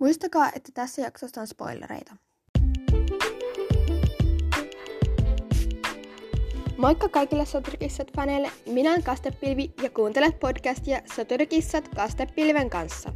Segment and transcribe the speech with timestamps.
[0.00, 2.16] Muistakaa, että tässä jaksossa on spoilereita.
[6.78, 8.50] Moikka kaikille Soturikissat-faneille!
[8.66, 13.12] Minä olen Kastepilvi ja kuuntelet podcastia Soturikissat Kastepilven kanssa.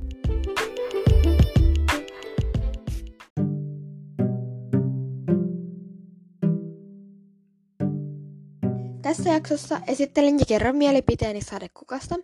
[9.03, 12.15] Tässä jaksossa esittelen ja kerron mielipiteeni sadekukasta.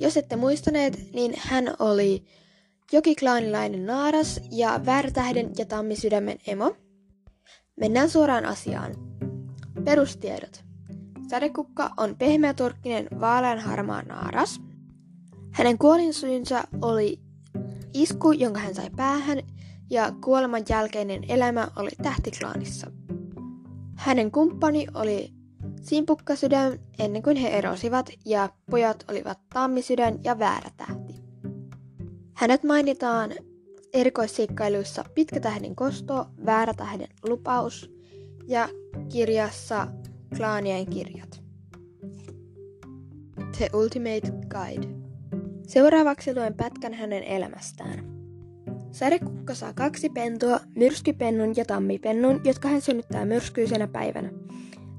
[0.00, 2.24] Jos ette muistaneet, niin hän oli
[2.92, 6.76] jokiklaanilainen naaras ja väärtähden ja tammisydämen emo.
[7.76, 8.94] Mennään suoraan asiaan.
[9.84, 10.64] Perustiedot.
[11.30, 14.60] Sadekukka on pehmeäturkkinen vaaleanharmaa naaras.
[15.50, 17.20] Hänen kuolinsyynsä oli
[17.94, 19.42] isku, jonka hän sai päähän,
[19.90, 22.90] ja kuoleman jälkeinen elämä oli tähtiklaanissa.
[23.96, 25.32] Hänen kumppani oli
[25.82, 31.09] Simpukkasydän ennen kuin he erosivat ja pojat olivat Tammisydän ja Väärä tähti.
[32.40, 33.30] Hänet mainitaan
[33.92, 37.90] erikoisseikkailuissa Pitkä tähden kosto, Väärä tähden lupaus
[38.46, 38.68] ja
[39.12, 39.86] kirjassa
[40.36, 41.42] Klaanien kirjat.
[43.56, 44.88] The Ultimate Guide.
[45.66, 48.04] Seuraavaksi luen pätkän hänen elämästään.
[48.90, 54.30] Sadekukka saa kaksi pentua, myrskypennun ja tammipennun, jotka hän synnyttää myrskyisenä päivänä.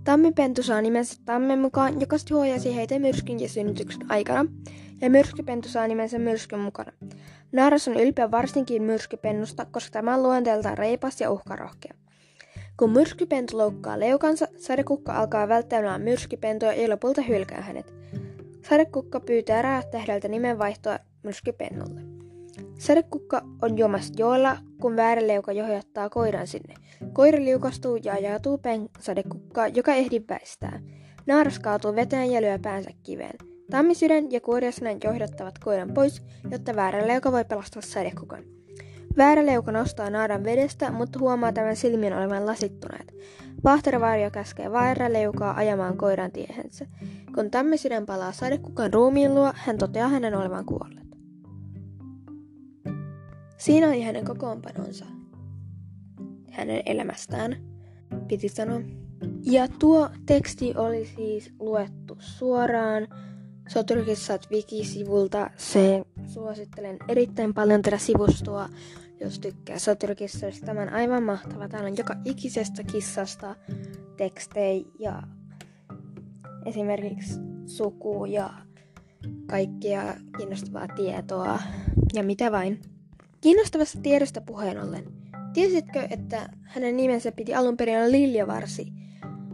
[0.04, 4.46] Tammipentu saa nimensä tammen mukaan, joka suojasi heitä myrskyn ja synnytyksen aikana,
[5.02, 6.92] ja myrskypentu saa nimensä myrskyn mukana.
[7.52, 11.94] Naaras on ylpeä varsinkin myrskypennusta, koska tämä on luonteeltaan reipas ja uhkarohkea.
[12.78, 17.94] Kun myrskypentu loukkaa leukansa, sadekukka alkaa välttämään myrskypentua ja lopulta hylkää hänet.
[18.70, 22.02] Sadekukka pyytää räättähdeltä nimenvaihtoa myrskypennulle.
[22.80, 26.74] Sadekukka on juomassa joella, kun vääräleuka johdattaa koiran sinne.
[27.14, 28.60] Koira liukastuu ja ajautuu
[29.00, 30.80] sadekukkaa, joka ehdi väistää.
[31.28, 33.51] Naaras kaatuu veteen ja lyö päänsä kiveen.
[33.72, 38.44] Tammisydän ja kuoriasnan johdattavat koiran pois, jotta vääräleuka voi pelastaa sadekukan.
[39.18, 43.14] Vääräleuka nostaa naaran vedestä, mutta huomaa tämän silmien olevan lasittuneet.
[43.64, 46.86] Vahteravaario käskee vääräleukaa ajamaan koiran tiehensä.
[47.36, 51.02] Kun tammisydän palaa sadekukan ruumiin luo, hän toteaa hänen olevan kuollut.
[53.58, 55.06] Siinä oli hänen kokoonpanonsa
[56.52, 57.56] hänen elämästään,
[58.28, 58.82] piti sanoa.
[59.44, 63.08] Ja tuo teksti oli siis luettu suoraan
[63.74, 65.50] Soturkissat Wiki-sivulta.
[65.58, 68.70] Se suosittelen erittäin paljon tätä sivustoa,
[69.20, 70.66] jos tykkää Soturkissoista.
[70.66, 71.68] Tämä on aivan mahtava.
[71.68, 73.56] Täällä on joka ikisestä kissasta
[74.18, 75.24] tekstejä ja
[76.66, 78.50] esimerkiksi suku ja
[79.48, 80.02] kaikkia
[80.38, 81.60] kiinnostavaa tietoa
[82.14, 82.82] ja mitä vain.
[83.42, 85.04] Kiinnostavasta tiedosta puheen ollen.
[85.54, 88.88] Tiesitkö, että hänen nimensä piti alun perin olla Liljavarsi,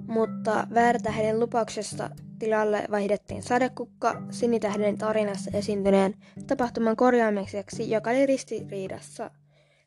[0.07, 6.13] mutta väärtähden lupauksesta tilalle vaihdettiin sadekukka sinitähden tarinassa esiintyneen
[6.47, 9.31] tapahtuman korjaamiseksi, joka oli ristiriidassa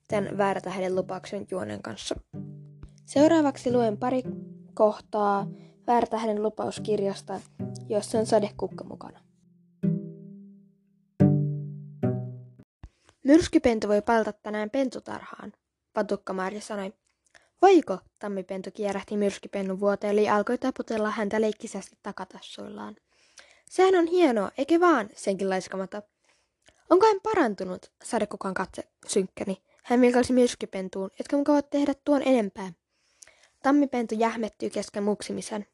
[0.08, 2.14] tämän väärtähden lupauksen juonen kanssa.
[3.06, 4.22] Seuraavaksi luen pari
[4.74, 5.46] kohtaa
[5.86, 7.40] väärtähden lupauskirjasta,
[7.88, 9.20] jossa on sadekukka mukana.
[13.24, 15.52] Myrskypentu voi palata tänään pentutarhaan,
[15.92, 16.92] Patukka-Marja sanoi.
[17.62, 17.98] Voiko?
[18.18, 22.96] Tammipentu kierähti myrskypennun vuoteen eli alkoi taputella häntä leikkisästi takatassuillaan.
[23.70, 26.02] Sehän on hienoa, eikä vaan, senkin laiskamata.
[26.90, 27.90] Onko hän parantunut?
[28.04, 29.62] Sadekukan katse synkkäni.
[29.82, 32.72] Hän vilkaisi myrskypentuun, jotka mukavavat tehdä tuon enempää.
[33.62, 35.66] Tammipentu jähmettyy kesken muksimisen.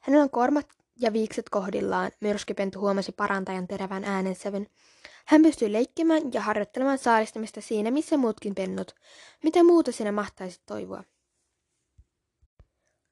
[0.00, 0.66] Hänellä on kormat
[1.00, 4.66] ja viikset kohdillaan, myrskypentu huomasi parantajan terävän äänensävyn.
[5.26, 8.94] Hän pystyi leikkimään ja harjoittelemaan saalistamista siinä, missä muutkin pennut.
[9.42, 11.04] Mitä muuta sinä mahtaisi toivoa?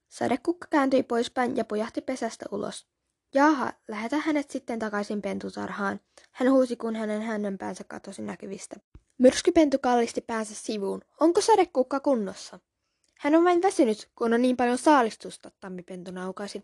[0.09, 2.87] Sadekukka kääntyi poispäin ja pujahti pesästä ulos.
[3.35, 6.01] Jaha, lähetä hänet sitten takaisin pentutarhaan.
[6.33, 8.77] Hän huusi, kun hänen hännönpäänsä katosi näkyvistä.
[9.19, 11.03] Myrskypentu kallisti päänsä sivuun.
[11.21, 12.61] Onko sadekukka kunnossa?
[13.19, 16.63] Hän on vain väsynyt, kun on niin paljon saalistusta, tammipentu naukasi.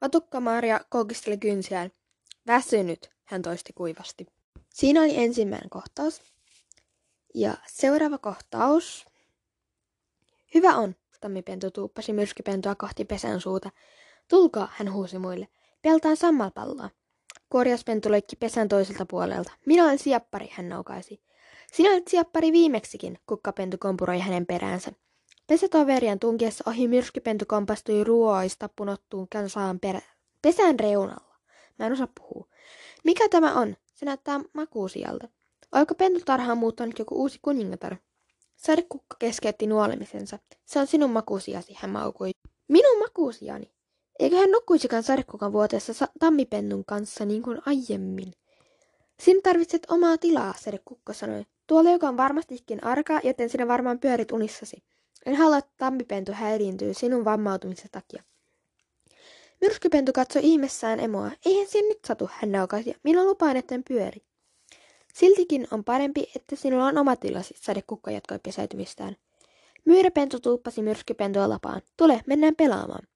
[0.00, 1.90] Vatukka Maria koukisteli kynsiään.
[2.46, 4.26] Väsynyt, hän toisti kuivasti.
[4.68, 6.22] Siinä oli ensimmäinen kohtaus.
[7.34, 9.06] Ja seuraava kohtaus.
[10.54, 13.70] Hyvä on, tammipentu tuuppasi myrskypentua kohti pesän suuta.
[14.28, 15.48] Tulkaa, hän huusi muille.
[15.82, 16.90] Peltaan sammalpalloa.
[17.48, 19.52] Korjaspentu leikki pesän toiselta puolelta.
[19.66, 21.20] Minä olen siappari, hän naukaisi.
[21.72, 24.92] Sinä olet siappari viimeksikin, kukkapentu kompuroi hänen peräänsä.
[25.46, 30.00] Pesätoverian tunkiessa ohi myrskypentu kompastui ruoista punottuun kansaan perä.
[30.42, 31.36] Pesän reunalla.
[31.78, 32.48] Mä en osaa puhua.
[33.04, 33.76] Mikä tämä on?
[33.94, 35.28] Se näyttää makuusialta.
[35.72, 37.96] Oiko pentutarhaan muuttanut joku uusi kuningatar?
[38.58, 40.38] Sadekukka keskeytti nuolemisensa.
[40.64, 42.30] Se on sinun makuusiasi, hän maukui.
[42.68, 43.70] Minun makuusiani?
[44.18, 48.32] Eikö hän nukkuisikaan sadekukan vuoteessa sa- tammipennun kanssa niin kuin aiemmin?
[49.20, 51.46] Sinä tarvitset omaa tilaa, Sede Kukko sanoi.
[51.66, 54.82] Tuolla joka on varmastikin arka, joten sinä varmaan pyörit unissasi.
[55.26, 58.22] En halua, että tammipentu häiriintyy sinun vammautumisen takia.
[59.60, 61.30] Myrskypentu katsoi ihmessään emoa.
[61.46, 62.94] Eihän sen nyt satu, hän naukaisi.
[63.02, 64.22] Minä lupaan, etten pyöri.
[65.18, 69.16] Siltikin on parempi, että sinulla on oma tilasi, sadekukka jatkoi pesäytymistään.
[69.84, 71.82] Myyräpentu tuuppasi myrskypentua lapaan.
[71.96, 73.08] Tule, mennään pelaamaan.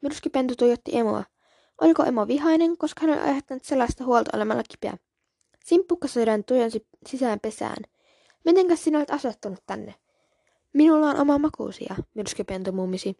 [0.00, 1.24] Myrskypentu tuijotti emoa.
[1.80, 4.98] Oliko emo vihainen, koska hän oli aiheuttanut sellaista huolta olemalla kipeä?
[5.64, 7.84] Simppukka sydän tujonsi sisään pesään.
[8.44, 9.94] Mitenkäs sinä olet asettunut tänne?
[10.72, 13.16] Minulla on oma makuusia, myrskypentu mummisi.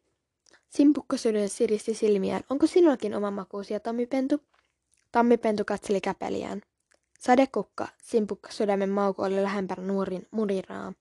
[0.68, 2.42] Simpukka sydän siristi silmiään.
[2.50, 4.40] Onko sinullakin oma makuusia, Tammipentu?
[5.12, 6.60] Tammipentu katseli käpeliään.
[7.20, 10.92] Sadekukka, simpukka sydämen mauku oli lähempänä nuorin muriraa.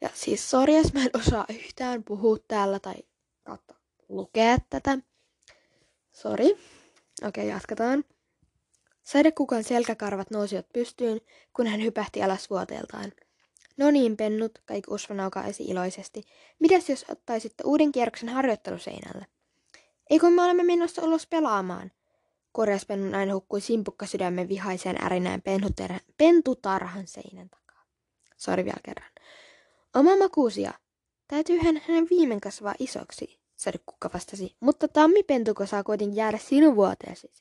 [0.00, 2.94] Ja siis sori, jos mä en osaa yhtään puhua täällä tai
[3.44, 3.74] kautta
[4.08, 4.98] lukea tätä.
[6.12, 6.46] Sori.
[6.46, 6.58] Okei,
[7.28, 8.04] okay, jatketaan.
[9.02, 11.20] Sadekukan selkäkarvat nousivat pystyyn,
[11.56, 13.12] kun hän hypähti alas vuoteeltaan.
[13.76, 16.22] No niin, pennut, kaikki Usva naukaisi iloisesti.
[16.58, 19.26] Mitäs jos ottaisitte uuden kierroksen harjoitteluseinälle?
[20.10, 21.92] Eikö me olemme menossa ulos pelaamaan?
[22.52, 25.42] Korjaspennun ääni hukkui simpukka sydämen vihaiseen ärinään
[26.18, 27.84] pentutarhan seinän takaa.
[28.36, 29.10] Sori vielä kerran.
[29.94, 30.72] Oma makuusia.
[31.28, 34.56] Täytyyhän hänen viimein kasvaa isoksi, sadekukka vastasi.
[34.60, 37.32] Mutta tammipentuko saa kuitenkin jäädä sinun vuoteesi.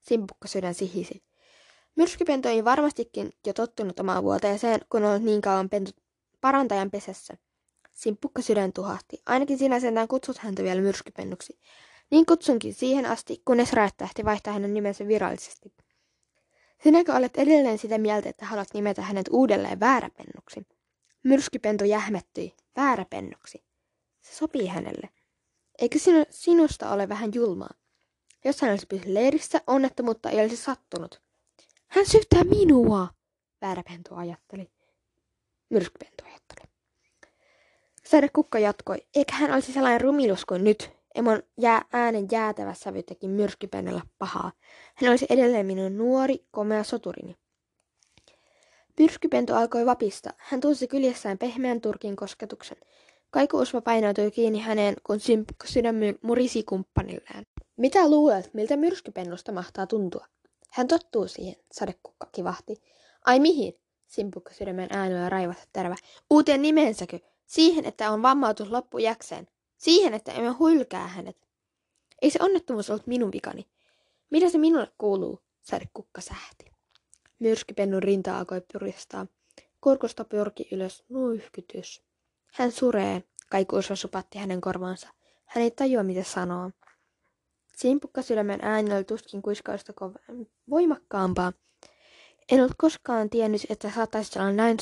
[0.00, 1.22] Simpukka sydän sihisi.
[1.96, 5.90] Myrskypentu ei varmastikin jo tottunut omaan vuoteeseen, kun on niin kauan pentu
[6.40, 7.36] parantajan pesässä.
[7.92, 9.22] Simpukka sydän tuhahti.
[9.26, 11.58] Ainakin sinä sentään kutsut häntä vielä myrskypennuksi.
[12.10, 15.72] Niin kutsunkin siihen asti, kunnes Raettähti vaihtaa hänen nimensä virallisesti.
[16.82, 20.66] Sinäkö olet edelleen sitä mieltä, että haluat nimetä hänet uudelleen vääräpennuksi?
[21.22, 22.54] Myrskypentu jähmettyi.
[22.76, 23.64] Vääräpennuksi.
[24.20, 25.08] Se sopii hänelle.
[25.78, 27.74] Eikö sinu, sinusta ole vähän julmaa?
[28.44, 31.22] Jos hän olisi pysynyt leirissä, onnettomuutta ei olisi sattunut.
[31.86, 33.08] Hän syyttää minua,
[33.60, 34.70] vääräpentu ajatteli.
[35.70, 36.68] Myrskypentu ajatteli.
[38.32, 40.97] kukka jatkoi, eikä hän olisi sellainen rumilus kuin nyt.
[41.18, 44.52] Emon jää äänen jäätävä sävy teki myrskypennellä pahaa.
[44.94, 47.36] Hän olisi edelleen minun nuori, komea soturini.
[49.00, 50.30] Myrskypentu alkoi vapista.
[50.36, 52.76] Hän tunsi kyljessään pehmeän turkin kosketuksen.
[53.30, 55.18] Kaikuusva painautui kiinni häneen, kun
[55.64, 57.46] sydän murisi kumppanilleen.
[57.76, 60.26] Mitä luulet, miltä myrskypennusta mahtaa tuntua?
[60.70, 62.82] Hän tottuu siihen, sadekukka kivahti.
[63.24, 63.74] Ai mihin?
[64.06, 65.94] Simpukka sydämen äänellä raivata terve.
[66.30, 67.18] Uuteen nimensäkö?
[67.46, 69.48] Siihen, että on vammautus loppujäkseen.
[69.78, 71.48] Siihen, että emme hylkää hänet.
[72.22, 73.68] Ei se onnettomuus ollut minun vikani.
[74.30, 75.42] Mitä se minulle kuuluu?
[75.60, 76.72] Sadekukka sähti.
[77.38, 79.26] Myrskypennun rinta alkoi puristaa.
[79.80, 82.02] Kurkusta pyrki ylös nuihkytys.
[82.46, 85.08] Hän suree, kaikuusva supatti hänen korvaansa.
[85.44, 86.70] Hän ei tajua, mitä sanoo.
[87.76, 89.92] Simpukka sydämen ääni oli tuskin kuiskausta
[90.70, 91.52] voimakkaampaa.
[92.52, 94.76] En ollut koskaan tiennyt, että saattaisit olla näin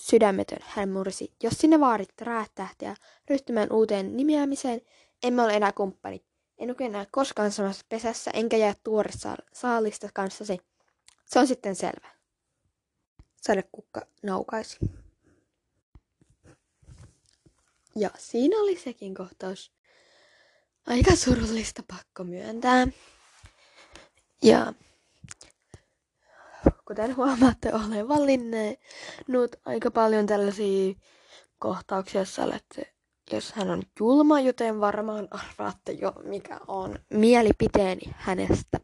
[0.00, 1.32] sydämetön, hän mursi.
[1.42, 2.96] Jos sinne vaadit räättähtiä
[3.30, 4.80] ryhtymään uuteen nimeämiseen,
[5.22, 6.24] emme ole enää kumppani.
[6.58, 9.10] En oikein enää koskaan samassa pesässä, enkä jää tuore
[9.52, 10.58] saalista kanssasi.
[11.26, 12.08] Se on sitten selvä.
[13.42, 14.78] Sadekukka naukaisi.
[17.96, 19.72] Ja siinä oli sekin kohtaus.
[20.86, 22.86] Aika surullista pakko myöntää.
[24.42, 24.72] Ja
[26.88, 30.94] kuten huomaatte, olen valinnut aika paljon tällaisia
[31.58, 32.94] kohtauksia, jossa olette,
[33.32, 38.80] jos hän on julma, joten varmaan arvaatte jo, mikä on mielipiteeni hänestä.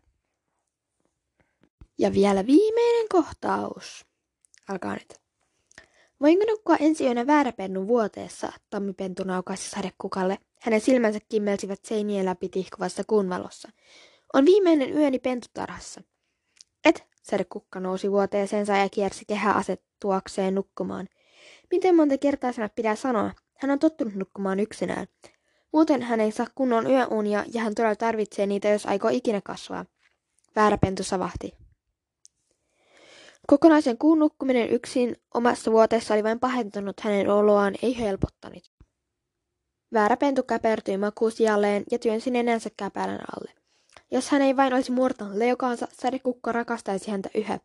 [1.98, 4.06] Ja vielä viimeinen kohtaus.
[4.68, 5.14] Alkaa nyt.
[6.20, 10.38] Voinko nukkua ensi yönä vääräpennun vuoteessa, tammipentu naukaisi sadekukalle.
[10.60, 13.68] Hänen silmänsä kimmelsivät seinien läpi tihkuvassa kuun valossa.
[14.34, 16.02] On viimeinen yöni pentutarhassa.
[16.84, 21.08] Et, sadekukka nousi vuoteeseensa ja kiersi kehä asettuakseen nukkumaan.
[21.70, 23.30] Miten monta kertaa sinä pitää sanoa?
[23.58, 25.06] Hän on tottunut nukkumaan yksinään.
[25.72, 29.84] Muuten hän ei saa kunnon yöunia ja hän todella tarvitsee niitä, jos aikoo ikinä kasvaa.
[30.56, 31.54] Vääräpentu savahti.
[33.46, 38.72] Kokonaisen kuun nukkuminen yksin omassa vuoteessa oli vain pahentunut hänen oloaan, ei helpottanut.
[39.92, 43.63] Väärä pentu käpertyi makuusijalleen ja työnsi nenänsä käpälän alle.
[44.10, 47.58] Jos hän ei vain olisi murtanut leukaansa, sadekukka rakastaisi häntä yhä.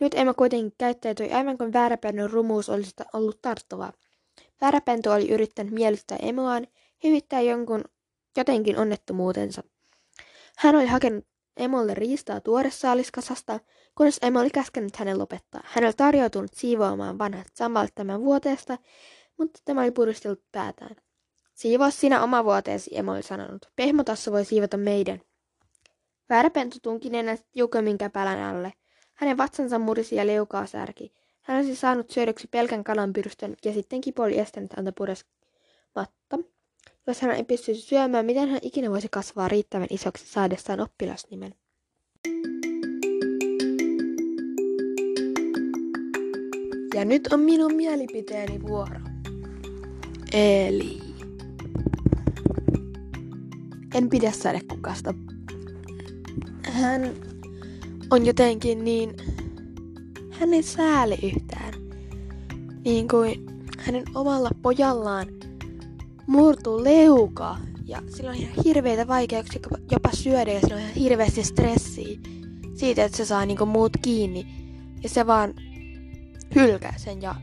[0.00, 3.92] Nyt Emma kuitenkin käyttäytyi aivan kuin vääräpennun rumuus olisi ollut tarttuvaa.
[4.60, 6.66] Vääräpentu oli yrittänyt miellyttää Emoaan,
[7.04, 7.84] hyvittää jonkun
[8.36, 9.62] jotenkin onnettomuutensa.
[10.56, 11.24] Hän oli hakenut
[11.56, 13.60] Emolle riistaa tuoresaaliskasasta,
[13.94, 15.60] kunnes Emo oli käskenyt hänen lopettaa.
[15.64, 18.78] Hän oli tarjoutunut siivoamaan vanhat samalla tämän vuoteesta,
[19.38, 20.96] mutta tämä oli puristellut päätään.
[21.54, 23.66] Siivoa sinä oma vuoteesi, Emo oli sanonut.
[23.76, 25.20] Pehmotassa voi siivota meidän.
[26.28, 28.72] Vääräpentu tunki nenän tiukemmin käpälän alle.
[29.14, 31.12] Hänen vatsansa murisi ja leukaa särki.
[31.42, 36.38] Hän olisi saanut syödyksi pelkän kalanpyrstön ja sitten kipu oli estänyt häntä puresmatta.
[37.06, 41.54] Jos hän ei pystyisi syömään, miten hän ikinä voisi kasvaa riittävän isoksi saadessaan oppilasnimen?
[46.94, 49.00] Ja nyt on minun mielipiteeni vuoro.
[50.32, 50.98] Eli...
[53.94, 55.14] En pidä sadekukasta.
[56.74, 57.14] Hän
[58.10, 59.16] on jotenkin niin...
[60.30, 61.74] Hän ei sääli yhtään.
[62.84, 63.46] Niin kuin
[63.78, 65.26] hänen omalla pojallaan
[66.26, 67.56] murtuu leuka.
[67.86, 72.18] Ja sillä on ihan hirveitä vaikeuksia jopa syödä ja sillä on ihan hirveästi stressiä
[72.74, 74.46] siitä, että se saa niinku muut kiinni.
[75.02, 75.54] Ja se vaan
[76.54, 77.34] hylkää sen ja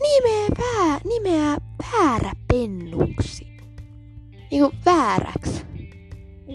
[0.00, 1.56] nimeä, vää, nimeä
[1.92, 3.46] vääräpennuksi.
[4.50, 5.65] Niinku vääräksi.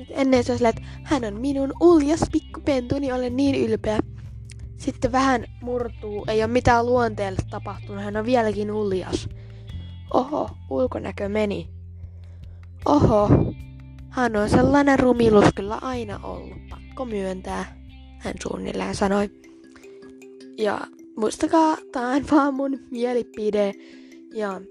[0.09, 3.99] Ennen se että hän on minun uljas pikkupentu, niin olen niin ylpeä.
[4.77, 9.29] Sitten vähän murtuu, ei ole mitään luonteelle tapahtunut, hän on vieläkin uljas.
[10.13, 11.69] Oho, ulkonäkö meni.
[12.85, 13.29] Oho,
[14.09, 17.81] hän on sellainen rumilus kyllä aina ollut, pakko myöntää,
[18.17, 19.29] hän suunnilleen sanoi.
[20.57, 20.79] Ja
[21.17, 23.73] muistakaa, tää on vaan mun mielipide.
[24.33, 24.61] Ja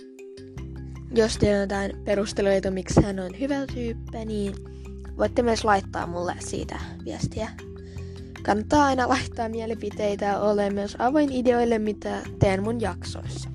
[1.15, 4.55] jos teillä on jotain perusteluita, miksi hän on hyvä tyyppi, niin
[5.21, 7.51] voitte myös laittaa mulle siitä viestiä.
[8.43, 13.51] Kannattaa aina laittaa mielipiteitä, olen myös avoin ideoille, mitä teen mun jaksoissa.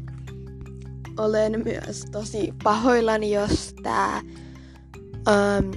[1.17, 4.21] Olen myös tosi pahoillani, jos tää
[5.07, 5.71] um,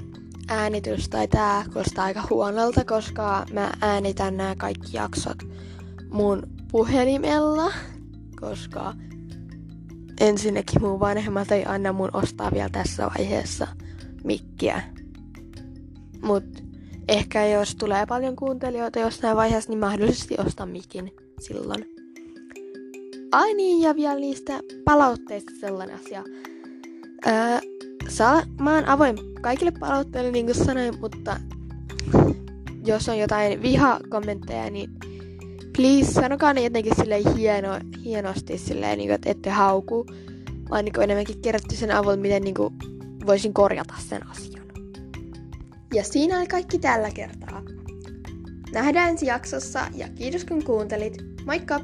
[0.48, 5.38] äänitys tai tää kuulostaa aika huonolta, koska mä äänitän nämä kaikki jaksot
[6.10, 7.72] mun puhelimella,
[8.40, 8.94] koska
[10.20, 13.66] ensinnäkin mun vanhemmat ei anna mun ostaa vielä tässä vaiheessa
[14.24, 14.97] mikkiä.
[16.22, 16.44] Mut
[17.08, 21.94] ehkä jos tulee paljon kuuntelijoita jossain vaiheessa, niin mahdollisesti ostan mikin silloin.
[23.32, 26.24] Ai niin, ja vielä niistä palautteista sellainen asia.
[27.26, 27.58] Öö,
[28.08, 31.40] saa, mä oon avoin kaikille palautteille, niin kuin sanoin, mutta
[32.86, 34.90] jos on jotain vihakommentteja, niin
[35.76, 37.68] please sanokaa ne jotenkin silleen hieno,
[38.04, 40.06] hienosti silleen, niin kuin, että ette hauku,
[40.70, 42.74] vaan niin enemmänkin kerrottu sen avulla, miten niin kuin,
[43.26, 44.67] voisin korjata sen asian.
[45.94, 47.62] Ja siinä oli kaikki tällä kertaa.
[48.72, 51.16] Nähdään ensi jaksossa ja kiitos kun kuuntelit.
[51.46, 51.80] Moikka!